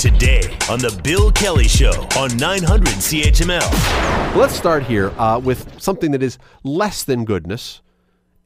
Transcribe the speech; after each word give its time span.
Today 0.00 0.40
on 0.70 0.78
The 0.78 0.98
Bill 1.04 1.30
Kelly 1.30 1.68
Show 1.68 1.92
on 2.16 2.34
900 2.38 2.88
CHML. 2.88 4.34
Let's 4.34 4.56
start 4.56 4.84
here 4.84 5.10
uh, 5.20 5.38
with 5.38 5.78
something 5.78 6.12
that 6.12 6.22
is 6.22 6.38
less 6.64 7.04
than 7.04 7.26
goodness. 7.26 7.82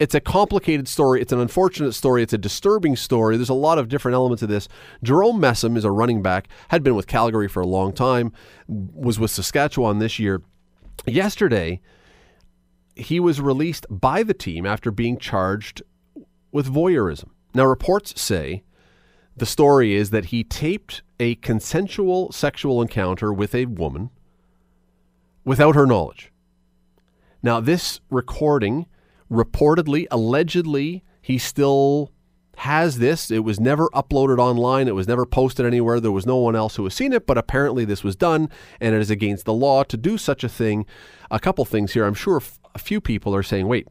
It's 0.00 0.16
a 0.16 0.20
complicated 0.20 0.88
story. 0.88 1.20
It's 1.20 1.32
an 1.32 1.38
unfortunate 1.38 1.92
story. 1.92 2.24
It's 2.24 2.32
a 2.32 2.38
disturbing 2.38 2.96
story. 2.96 3.36
There's 3.36 3.50
a 3.50 3.54
lot 3.54 3.78
of 3.78 3.88
different 3.88 4.16
elements 4.16 4.42
of 4.42 4.48
this. 4.48 4.66
Jerome 5.04 5.40
Messam 5.40 5.76
is 5.76 5.84
a 5.84 5.92
running 5.92 6.22
back, 6.22 6.48
had 6.70 6.82
been 6.82 6.96
with 6.96 7.06
Calgary 7.06 7.46
for 7.46 7.60
a 7.60 7.68
long 7.68 7.92
time, 7.92 8.32
was 8.66 9.20
with 9.20 9.30
Saskatchewan 9.30 10.00
this 10.00 10.18
year. 10.18 10.42
Yesterday, 11.06 11.80
he 12.96 13.20
was 13.20 13.40
released 13.40 13.86
by 13.88 14.24
the 14.24 14.34
team 14.34 14.66
after 14.66 14.90
being 14.90 15.18
charged 15.18 15.84
with 16.50 16.66
voyeurism. 16.66 17.28
Now, 17.54 17.66
reports 17.66 18.20
say 18.20 18.64
the 19.36 19.46
story 19.46 19.94
is 19.94 20.10
that 20.10 20.26
he 20.26 20.44
taped 20.44 21.02
a 21.18 21.34
consensual 21.36 22.30
sexual 22.32 22.80
encounter 22.80 23.32
with 23.32 23.54
a 23.54 23.66
woman 23.66 24.10
without 25.44 25.74
her 25.74 25.86
knowledge. 25.86 26.32
Now, 27.42 27.60
this 27.60 28.00
recording 28.10 28.86
reportedly, 29.30 30.06
allegedly, 30.10 31.02
he 31.20 31.38
still 31.38 32.10
has 32.58 32.98
this. 32.98 33.30
It 33.30 33.40
was 33.40 33.58
never 33.58 33.88
uploaded 33.88 34.38
online. 34.38 34.88
It 34.88 34.94
was 34.94 35.08
never 35.08 35.26
posted 35.26 35.66
anywhere. 35.66 36.00
There 36.00 36.12
was 36.12 36.26
no 36.26 36.36
one 36.36 36.54
else 36.54 36.76
who 36.76 36.84
has 36.84 36.94
seen 36.94 37.12
it, 37.12 37.26
but 37.26 37.36
apparently 37.36 37.84
this 37.84 38.04
was 38.04 38.16
done, 38.16 38.48
and 38.80 38.94
it 38.94 39.00
is 39.00 39.10
against 39.10 39.44
the 39.44 39.52
law 39.52 39.82
to 39.84 39.96
do 39.96 40.16
such 40.16 40.44
a 40.44 40.48
thing. 40.48 40.86
A 41.30 41.40
couple 41.40 41.64
things 41.64 41.92
here. 41.92 42.04
I'm 42.04 42.14
sure 42.14 42.40
a 42.74 42.78
few 42.78 43.00
people 43.00 43.34
are 43.34 43.42
saying, 43.42 43.66
wait, 43.66 43.88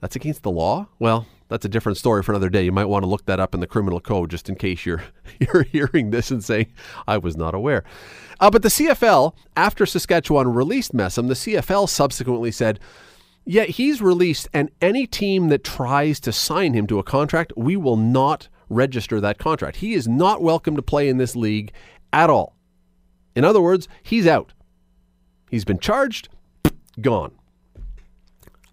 that's 0.00 0.16
against 0.16 0.42
the 0.42 0.50
law? 0.50 0.88
Well, 0.98 1.26
that's 1.52 1.66
a 1.66 1.68
different 1.68 1.98
story 1.98 2.22
for 2.22 2.32
another 2.32 2.48
day. 2.48 2.64
You 2.64 2.72
might 2.72 2.86
want 2.86 3.02
to 3.02 3.08
look 3.08 3.26
that 3.26 3.38
up 3.38 3.54
in 3.54 3.60
the 3.60 3.66
criminal 3.66 4.00
code 4.00 4.30
just 4.30 4.48
in 4.48 4.56
case 4.56 4.86
you're 4.86 5.02
you're 5.38 5.64
hearing 5.64 6.10
this 6.10 6.30
and 6.30 6.42
saying 6.42 6.72
I 7.06 7.18
was 7.18 7.36
not 7.36 7.54
aware. 7.54 7.84
Uh, 8.40 8.50
but 8.50 8.62
the 8.62 8.68
CFL, 8.68 9.34
after 9.56 9.86
Saskatchewan 9.86 10.52
released 10.52 10.94
Messam, 10.94 11.28
the 11.28 11.34
CFL 11.34 11.88
subsequently 11.88 12.50
said, 12.50 12.80
"Yeah, 13.44 13.64
he's 13.64 14.00
released, 14.00 14.48
and 14.52 14.70
any 14.80 15.06
team 15.06 15.48
that 15.48 15.62
tries 15.62 16.18
to 16.20 16.32
sign 16.32 16.72
him 16.72 16.86
to 16.86 16.98
a 16.98 17.04
contract, 17.04 17.52
we 17.56 17.76
will 17.76 17.98
not 17.98 18.48
register 18.68 19.20
that 19.20 19.38
contract. 19.38 19.76
He 19.76 19.92
is 19.92 20.08
not 20.08 20.42
welcome 20.42 20.74
to 20.76 20.82
play 20.82 21.08
in 21.08 21.18
this 21.18 21.36
league 21.36 21.72
at 22.12 22.30
all. 22.30 22.56
In 23.36 23.44
other 23.44 23.60
words, 23.60 23.88
he's 24.02 24.26
out. 24.26 24.54
He's 25.50 25.64
been 25.64 25.78
charged, 25.78 26.30
gone." 27.00 27.32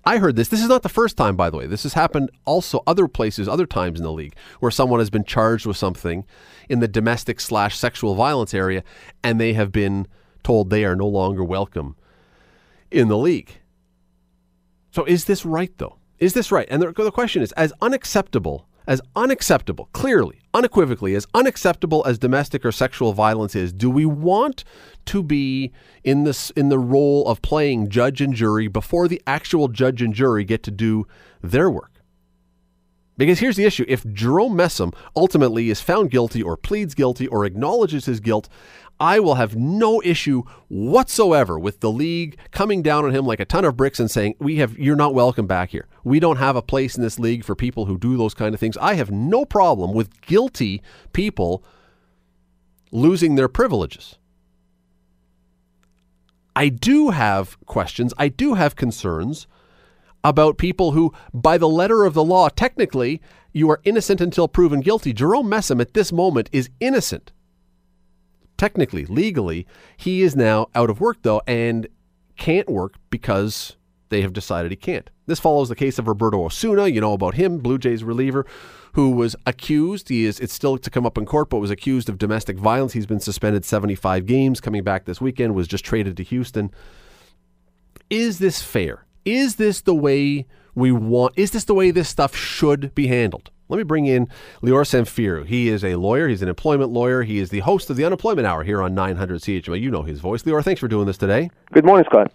I 0.10 0.18
heard 0.18 0.36
this. 0.36 0.48
This 0.48 0.64
is 0.64 0.68
not 0.68 0.82
the 0.82 0.90
first 0.90 1.18
time, 1.18 1.36
by 1.36 1.52
the 1.52 1.58
way. 1.58 1.68
This 1.68 1.84
has 1.84 1.94
happened 1.94 2.32
also 2.44 2.82
other 2.88 3.08
places, 3.08 3.48
other 3.48 3.68
times 3.68 4.00
in 4.00 4.04
the 4.04 4.12
league, 4.12 4.36
where 4.60 4.72
someone 4.72 5.00
has 5.00 5.12
been 5.12 5.24
charged 5.24 5.68
with 5.68 5.78
something 5.78 6.26
in 6.68 6.80
the 6.80 6.88
domestic 6.88 7.40
slash 7.40 7.78
sexual 7.78 8.16
violence 8.16 8.56
area, 8.56 8.84
and 9.24 9.40
they 9.40 9.54
have 9.54 9.72
been 9.72 10.08
told 10.42 10.72
they 10.72 10.84
are 10.84 10.96
no 10.96 11.06
longer 11.06 11.44
welcome 11.44 11.96
in 12.90 13.08
the 13.08 13.20
league. 13.20 13.60
So, 14.90 15.06
is 15.06 15.26
this 15.26 15.46
right, 15.46 15.72
though? 15.78 15.98
Is 16.18 16.34
this 16.34 16.52
right? 16.52 16.68
And 16.72 16.82
the, 16.82 16.92
the 16.92 17.12
question 17.12 17.44
is, 17.44 17.52
as 17.52 17.72
unacceptable 17.80 18.68
as 18.90 19.02
unacceptable, 19.16 19.88
clearly, 19.94 20.39
unequivocally, 20.54 21.16
as 21.16 21.28
unacceptable 21.34 22.04
as 22.06 22.18
domestic 22.18 22.66
or 22.66 22.72
sexual 22.72 23.14
violence 23.14 23.56
is, 23.56 23.72
do 23.72 23.90
we 23.90 24.06
want 24.06 24.64
to 25.06 25.24
be 25.24 25.72
in 26.04 26.24
this 26.24 26.50
in 26.52 26.70
the 26.70 26.80
role 26.80 27.28
of 27.28 27.42
playing 27.42 27.90
judge 27.90 28.22
and 28.22 28.34
jury 28.34 28.68
before 28.68 29.08
the 29.08 29.22
actual 29.28 29.68
judge 29.68 30.02
and 30.02 30.14
jury 30.14 30.44
get 30.44 30.64
to 30.64 30.72
do 30.72 31.06
their 31.42 31.70
work? 31.70 31.99
Because 33.20 33.40
here's 33.40 33.58
the 33.58 33.66
issue 33.66 33.84
if 33.90 34.06
Jerome 34.14 34.56
Messam 34.56 34.96
ultimately 35.14 35.70
is 35.70 35.82
found 35.82 36.10
guilty 36.10 36.42
or 36.42 36.56
pleads 36.56 36.96
guilty 36.96 37.28
or 37.28 37.44
acknowledges 37.44 38.06
his 38.06 38.22
guilt, 38.22 38.48
I 38.98 39.20
will 39.20 39.36
have 39.36 39.58
no 39.58 40.02
issue 40.06 40.44
whatsoever 40.70 41.60
with 41.60 41.82
the 41.82 41.92
league 41.92 42.38
coming 42.52 42.82
down 42.82 43.04
on 43.04 43.14
him 43.14 43.26
like 43.26 43.42
a 43.42 43.46
ton 43.46 43.66
of 43.66 43.76
bricks 43.76 44.00
and 44.00 44.10
saying, 44.10 44.36
"We 44.40 44.56
have 44.58 44.80
you're 44.80 44.96
not 44.96 45.14
welcome 45.14 45.48
back 45.48 45.72
here. 45.72 45.90
We 46.06 46.22
don't 46.22 46.38
have 46.38 46.56
a 46.56 46.62
place 46.62 46.96
in 46.96 47.04
this 47.04 47.20
league 47.20 47.44
for 47.44 47.56
people 47.56 47.88
who 47.88 47.98
do 47.98 48.16
those 48.16 48.34
kind 48.34 48.54
of 48.54 48.60
things." 48.62 48.78
I 48.78 48.94
have 48.94 49.12
no 49.12 49.44
problem 49.44 49.94
with 49.94 50.22
guilty 50.22 50.82
people 51.12 51.62
losing 52.90 53.36
their 53.36 53.50
privileges. 53.50 54.18
I 56.56 56.70
do 56.70 57.10
have 57.10 57.58
questions, 57.66 58.14
I 58.18 58.30
do 58.30 58.54
have 58.54 58.78
concerns 58.78 59.46
about 60.24 60.58
people 60.58 60.92
who, 60.92 61.14
by 61.34 61.58
the 61.58 61.70
letter 61.70 62.06
of 62.06 62.14
the 62.14 62.24
law, 62.24 62.50
technically, 62.50 63.22
you 63.54 63.70
are 63.70 63.82
innocent 63.84 64.22
until 64.22 64.48
proven 64.48 64.82
guilty. 64.82 65.14
Jerome 65.14 65.50
Messam 65.50 65.82
at 65.82 65.94
this 65.94 66.12
moment 66.12 66.50
is 66.52 66.70
innocent. 66.80 67.32
Technically, 68.58 69.06
legally, 69.06 69.66
he 69.96 70.22
is 70.22 70.36
now 70.36 70.68
out 70.76 70.90
of 70.90 71.00
work, 71.00 71.20
though, 71.22 71.42
and 71.48 71.88
can't 72.36 72.70
work 72.70 72.96
because 73.10 73.78
they 74.10 74.22
have 74.22 74.34
decided 74.34 74.72
he 74.72 74.76
can't. 74.76 75.10
This 75.28 75.40
follows 75.40 75.70
the 75.70 75.76
case 75.76 76.00
of 76.00 76.08
Roberto 76.08 76.44
Osuna. 76.44 76.88
You 76.88 77.02
know 77.02 77.14
about 77.14 77.36
him, 77.36 77.60
Blue 77.60 77.78
Jays 77.78 78.04
reliever, 78.04 78.46
who 78.94 79.12
was 79.12 79.36
accused. 79.46 80.10
He 80.10 80.26
is 80.26 80.40
it's 80.40 80.54
still 80.54 80.78
to 80.78 80.90
come 80.90 81.06
up 81.06 81.18
in 81.18 81.26
court, 81.26 81.50
but 81.50 81.60
was 81.60 81.72
accused 81.72 82.10
of 82.10 82.18
domestic 82.18 82.58
violence. 82.58 82.94
He's 82.94 83.06
been 83.06 83.20
suspended 83.20 83.64
75 83.64 84.26
games. 84.26 84.60
Coming 84.60 84.84
back 84.84 85.06
this 85.06 85.22
weekend, 85.22 85.56
was 85.56 85.68
just 85.68 85.86
traded 85.86 86.18
to 86.18 86.24
Houston. 86.24 86.72
Is 88.10 88.40
this 88.40 88.62
fair? 88.62 89.06
Is 89.26 89.56
this 89.56 89.82
the 89.82 89.96
way 89.96 90.48
we 90.76 90.92
want? 90.92 91.34
Is 91.38 91.52
this 91.52 91.66
the 91.66 91.74
way 91.74 91.92
this 91.92 92.10
stuff 92.10 92.36
should 92.36 92.94
be 92.96 93.08
handled? 93.08 93.52
Let 93.70 93.78
me 93.78 93.84
bring 93.84 94.08
in 94.08 94.28
Lior 94.64 94.84
Samfiru. 94.84 95.46
He 95.46 95.70
is 95.70 95.84
a 95.84 95.96
lawyer. 95.96 96.28
He's 96.28 96.42
an 96.42 96.50
employment 96.50 96.92
lawyer. 96.92 97.22
He 97.22 97.38
is 97.38 97.52
the 97.52 97.60
host 97.60 97.90
of 97.92 97.98
the 97.98 98.04
Employment 98.04 98.48
Hour 98.48 98.64
here 98.64 98.82
on 98.82 98.96
900 98.96 99.42
CHML. 99.42 99.80
You 99.80 99.92
know 99.92 100.02
his 100.02 100.20
voice. 100.20 100.42
Lior, 100.44 100.64
thanks 100.64 100.80
for 100.80 100.88
doing 100.88 101.06
this 101.06 101.18
today. 101.18 101.52
Good 101.72 101.86
morning, 101.86 102.06
Scott. 102.10 102.32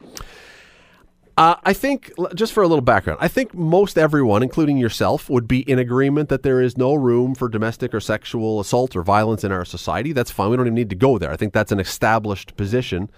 Uh, 1.36 1.56
I 1.64 1.72
think, 1.72 2.12
just 2.36 2.52
for 2.52 2.62
a 2.62 2.68
little 2.68 2.84
background, 2.84 3.18
I 3.20 3.26
think 3.26 3.52
most 3.52 3.98
everyone, 3.98 4.44
including 4.44 4.76
yourself, 4.76 5.28
would 5.28 5.48
be 5.48 5.68
in 5.68 5.80
agreement 5.80 6.28
that 6.28 6.44
there 6.44 6.60
is 6.60 6.78
no 6.78 6.94
room 6.94 7.34
for 7.34 7.48
domestic 7.48 7.92
or 7.92 7.98
sexual 7.98 8.60
assault 8.60 8.94
or 8.94 9.02
violence 9.02 9.42
in 9.42 9.50
our 9.50 9.64
society. 9.64 10.12
That's 10.12 10.30
fine. 10.30 10.50
We 10.50 10.56
don't 10.56 10.66
even 10.66 10.76
need 10.76 10.90
to 10.90 10.96
go 10.96 11.18
there. 11.18 11.32
I 11.32 11.36
think 11.36 11.52
that's 11.52 11.72
an 11.72 11.80
established 11.80 12.56
position. 12.56 13.10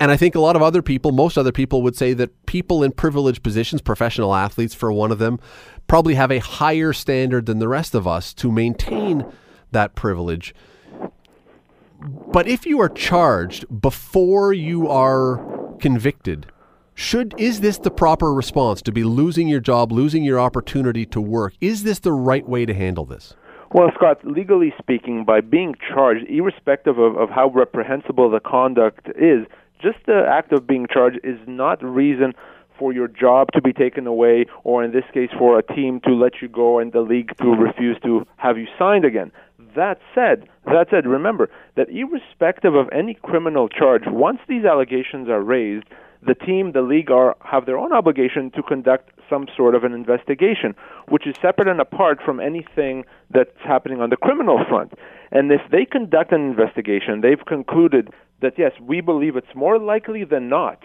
And 0.00 0.10
I 0.10 0.16
think 0.16 0.34
a 0.34 0.40
lot 0.40 0.56
of 0.56 0.62
other 0.62 0.82
people, 0.82 1.12
most 1.12 1.38
other 1.38 1.52
people, 1.52 1.82
would 1.82 1.96
say 1.96 2.12
that 2.14 2.46
people 2.46 2.82
in 2.82 2.92
privileged 2.92 3.42
positions, 3.42 3.80
professional 3.80 4.34
athletes 4.34 4.74
for 4.74 4.92
one 4.92 5.12
of 5.12 5.18
them, 5.18 5.38
probably 5.86 6.14
have 6.14 6.32
a 6.32 6.38
higher 6.40 6.92
standard 6.92 7.46
than 7.46 7.58
the 7.58 7.68
rest 7.68 7.94
of 7.94 8.06
us 8.06 8.34
to 8.34 8.50
maintain 8.50 9.24
that 9.70 9.94
privilege. 9.94 10.54
But 12.00 12.48
if 12.48 12.66
you 12.66 12.80
are 12.80 12.88
charged 12.88 13.80
before 13.80 14.52
you 14.52 14.88
are 14.88 15.74
convicted, 15.80 16.46
should 16.94 17.34
is 17.38 17.60
this 17.60 17.78
the 17.78 17.90
proper 17.90 18.32
response 18.32 18.82
to 18.82 18.92
be 18.92 19.04
losing 19.04 19.48
your 19.48 19.60
job, 19.60 19.90
losing 19.90 20.22
your 20.22 20.38
opportunity 20.38 21.06
to 21.06 21.20
work? 21.20 21.54
Is 21.60 21.82
this 21.82 21.98
the 22.00 22.12
right 22.12 22.46
way 22.48 22.66
to 22.66 22.74
handle 22.74 23.04
this? 23.04 23.34
Well, 23.72 23.90
Scott, 23.96 24.18
legally 24.24 24.72
speaking, 24.78 25.24
by 25.24 25.40
being 25.40 25.74
charged, 25.92 26.30
irrespective 26.30 26.98
of, 26.98 27.16
of 27.16 27.30
how 27.30 27.48
reprehensible 27.48 28.30
the 28.30 28.38
conduct 28.38 29.08
is, 29.18 29.46
just 29.80 29.98
the 30.06 30.24
act 30.28 30.52
of 30.52 30.66
being 30.66 30.86
charged 30.92 31.20
is 31.24 31.38
not 31.46 31.82
reason 31.82 32.32
for 32.78 32.92
your 32.92 33.08
job 33.08 33.48
to 33.52 33.62
be 33.62 33.72
taken 33.72 34.06
away, 34.06 34.46
or 34.64 34.82
in 34.82 34.92
this 34.92 35.04
case, 35.12 35.30
for 35.38 35.58
a 35.58 35.62
team 35.62 36.00
to 36.00 36.12
let 36.12 36.42
you 36.42 36.48
go 36.48 36.78
and 36.78 36.92
the 36.92 37.00
league 37.00 37.30
to 37.40 37.48
refuse 37.50 37.96
to 38.02 38.26
have 38.36 38.58
you 38.58 38.66
signed 38.78 39.04
again. 39.04 39.30
That 39.76 39.98
said, 40.14 40.48
that 40.66 40.88
said, 40.90 41.06
remember 41.06 41.50
that 41.76 41.88
irrespective 41.88 42.74
of 42.74 42.88
any 42.92 43.14
criminal 43.14 43.68
charge, 43.68 44.02
once 44.06 44.38
these 44.48 44.64
allegations 44.64 45.28
are 45.28 45.40
raised, 45.40 45.84
the 46.26 46.34
team, 46.34 46.72
the 46.72 46.82
league, 46.82 47.10
are 47.10 47.36
have 47.44 47.66
their 47.66 47.78
own 47.78 47.92
obligation 47.92 48.50
to 48.52 48.62
conduct 48.62 49.10
some 49.28 49.46
sort 49.56 49.74
of 49.74 49.84
an 49.84 49.92
investigation, 49.92 50.74
which 51.08 51.26
is 51.26 51.34
separate 51.40 51.68
and 51.68 51.80
apart 51.80 52.18
from 52.24 52.40
anything 52.40 53.04
that's 53.30 53.50
happening 53.64 54.00
on 54.00 54.10
the 54.10 54.16
criminal 54.16 54.64
front. 54.68 54.94
And 55.32 55.50
if 55.52 55.60
they 55.70 55.84
conduct 55.84 56.32
an 56.32 56.40
investigation, 56.40 57.20
they've 57.20 57.44
concluded 57.46 58.10
that 58.44 58.54
yes, 58.58 58.72
we 58.80 59.00
believe 59.00 59.36
it's 59.36 59.54
more 59.54 59.78
likely 59.78 60.24
than 60.24 60.48
not 60.48 60.82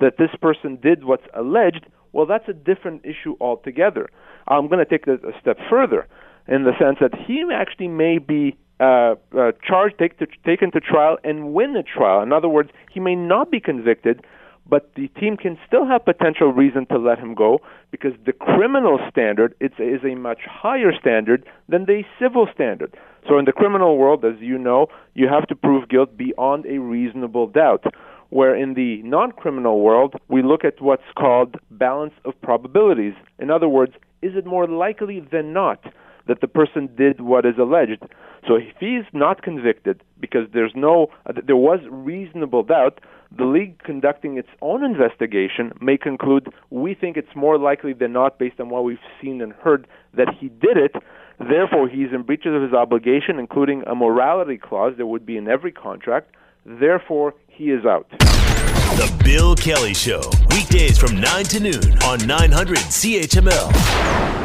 that 0.00 0.14
this 0.18 0.30
person 0.40 0.78
did 0.82 1.04
what's 1.04 1.26
alleged. 1.34 1.86
Well, 2.12 2.26
that's 2.26 2.48
a 2.48 2.52
different 2.52 3.04
issue 3.04 3.36
altogether. 3.40 4.10
I'm 4.48 4.66
going 4.68 4.84
to 4.84 4.84
take 4.84 5.06
it 5.06 5.20
a 5.24 5.38
step 5.40 5.58
further 5.70 6.08
in 6.48 6.64
the 6.64 6.72
sense 6.78 6.98
that 7.00 7.14
he 7.26 7.44
actually 7.54 7.88
may 7.88 8.18
be 8.18 8.56
uh, 8.80 9.14
uh, 9.38 9.52
charged, 9.66 9.96
take 9.98 10.18
to, 10.18 10.26
taken 10.44 10.72
to 10.72 10.80
trial, 10.80 11.16
and 11.22 11.52
win 11.54 11.74
the 11.74 11.84
trial. 11.84 12.20
In 12.22 12.32
other 12.32 12.48
words, 12.48 12.70
he 12.92 12.98
may 12.98 13.14
not 13.14 13.50
be 13.50 13.60
convicted, 13.60 14.24
but 14.72 14.90
the 14.94 15.08
team 15.20 15.36
can 15.36 15.58
still 15.66 15.86
have 15.86 16.02
potential 16.02 16.50
reason 16.50 16.86
to 16.86 16.96
let 16.96 17.18
him 17.18 17.34
go 17.34 17.58
because 17.90 18.12
the 18.24 18.32
criminal 18.32 18.98
standard 19.10 19.54
it's, 19.60 19.74
is 19.78 20.02
a 20.02 20.14
much 20.14 20.38
higher 20.50 20.92
standard 20.98 21.44
than 21.68 21.84
the 21.84 22.04
civil 22.18 22.48
standard. 22.54 22.96
So 23.28 23.38
in 23.38 23.44
the 23.44 23.52
criminal 23.52 23.98
world, 23.98 24.24
as 24.24 24.40
you 24.40 24.56
know, 24.56 24.86
you 25.12 25.28
have 25.28 25.46
to 25.48 25.54
prove 25.54 25.90
guilt 25.90 26.16
beyond 26.16 26.64
a 26.64 26.78
reasonable 26.78 27.48
doubt. 27.48 27.84
Where 28.30 28.56
in 28.56 28.72
the 28.72 29.02
non 29.02 29.32
criminal 29.32 29.82
world, 29.82 30.14
we 30.28 30.42
look 30.42 30.64
at 30.64 30.80
what's 30.80 31.02
called 31.18 31.56
balance 31.70 32.14
of 32.24 32.32
probabilities. 32.40 33.12
In 33.38 33.50
other 33.50 33.68
words, 33.68 33.92
is 34.22 34.32
it 34.36 34.46
more 34.46 34.66
likely 34.66 35.20
than 35.20 35.52
not 35.52 35.84
that 36.28 36.40
the 36.40 36.48
person 36.48 36.88
did 36.96 37.20
what 37.20 37.46
is 37.46 37.58
alleged. 37.58 38.02
So 38.46 38.56
if 38.56 38.74
he's 38.80 39.04
not 39.12 39.42
convicted 39.42 40.02
because 40.20 40.48
there's 40.52 40.72
no 40.74 41.08
there 41.46 41.56
was 41.56 41.80
reasonable 41.90 42.64
doubt, 42.64 43.00
the 43.36 43.44
league 43.44 43.78
conducting 43.82 44.36
its 44.36 44.48
own 44.60 44.84
investigation 44.84 45.72
may 45.80 45.96
conclude 45.96 46.48
we 46.70 46.94
think 46.94 47.16
it's 47.16 47.34
more 47.34 47.58
likely 47.58 47.92
than 47.92 48.12
not 48.12 48.38
based 48.38 48.60
on 48.60 48.68
what 48.68 48.84
we've 48.84 48.98
seen 49.20 49.40
and 49.40 49.52
heard 49.52 49.86
that 50.14 50.28
he 50.38 50.48
did 50.48 50.76
it. 50.76 50.94
Therefore, 51.38 51.88
he's 51.88 52.12
in 52.12 52.22
breach 52.22 52.44
of 52.46 52.60
his 52.62 52.72
obligation, 52.72 53.38
including 53.38 53.82
a 53.86 53.94
morality 53.94 54.58
clause 54.58 54.94
that 54.98 55.06
would 55.06 55.24
be 55.24 55.36
in 55.36 55.48
every 55.48 55.72
contract. 55.72 56.34
Therefore, 56.64 57.34
he 57.48 57.70
is 57.70 57.84
out. 57.84 58.06
The 58.10 59.10
Bill 59.24 59.56
Kelly 59.56 59.94
Show, 59.94 60.20
weekdays 60.50 60.98
from 60.98 61.18
9 61.18 61.44
to 61.44 61.60
noon 61.60 61.98
on 62.04 62.24
900 62.26 62.76
CHML. 62.76 64.41